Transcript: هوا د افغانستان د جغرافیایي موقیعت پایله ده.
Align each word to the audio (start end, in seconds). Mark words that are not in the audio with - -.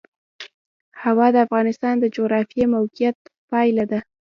هوا 1.03 1.27
د 1.33 1.37
افغانستان 1.45 1.95
د 1.99 2.05
جغرافیایي 2.15 2.71
موقیعت 2.75 3.17
پایله 3.49 3.85
ده. 3.91 3.99